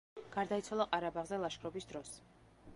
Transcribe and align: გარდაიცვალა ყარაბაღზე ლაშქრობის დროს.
გარდაიცვალა 0.35 0.87
ყარაბაღზე 0.95 1.41
ლაშქრობის 1.45 1.91
დროს. 1.93 2.13